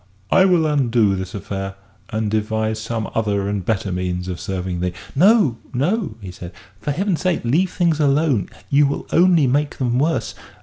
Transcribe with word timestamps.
I 0.31 0.45
will 0.45 0.65
undo 0.65 1.15
this 1.15 1.35
affair, 1.35 1.75
and 2.09 2.31
devise 2.31 2.81
some 2.81 3.07
other 3.13 3.47
and 3.47 3.63
better 3.63 3.91
means 3.91 4.27
of 4.27 4.39
serving 4.39 4.79
thee." 4.79 4.93
"No, 5.15 5.59
no," 5.75 6.15
he 6.21 6.31
said, 6.31 6.53
"for 6.79 6.89
Heaven's 6.89 7.21
sake, 7.21 7.41
leave 7.43 7.69
things 7.71 7.99
alone 7.99 8.49
you'll 8.71 9.05
only 9.11 9.45
make 9.45 9.77
them 9.77 9.99
worse. 9.99 10.33